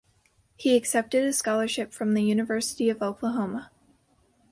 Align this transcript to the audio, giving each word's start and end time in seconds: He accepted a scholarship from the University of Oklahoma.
He 0.57 0.75
accepted 0.75 1.23
a 1.23 1.31
scholarship 1.31 1.93
from 1.93 2.15
the 2.15 2.23
University 2.23 2.89
of 2.89 3.03
Oklahoma. 3.03 3.69